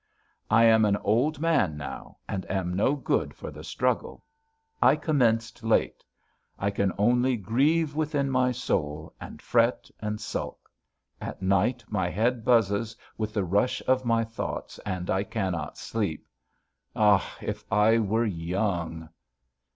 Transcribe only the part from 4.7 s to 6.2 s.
I commenced late.